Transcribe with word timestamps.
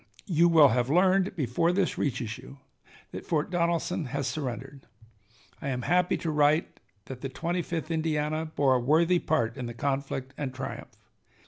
You 0.25 0.47
will 0.49 0.69
have 0.69 0.89
learned 0.89 1.35
before 1.35 1.71
this 1.71 1.95
reaches 1.95 2.39
you 2.39 2.57
that 3.11 3.23
Fort 3.23 3.51
Donelson 3.51 4.05
has 4.07 4.25
surrendered. 4.25 4.87
I 5.61 5.69
am 5.69 5.83
happy 5.83 6.17
to 6.17 6.31
write 6.31 6.79
that 7.05 7.21
the 7.21 7.29
Twenty 7.29 7.61
fifth 7.61 7.91
Indiana 7.91 8.47
bore 8.47 8.73
a 8.73 8.79
worthy 8.79 9.19
part 9.19 9.57
in 9.57 9.67
the 9.67 9.75
conflict 9.75 10.33
and 10.39 10.55
triumph. 10.55 10.89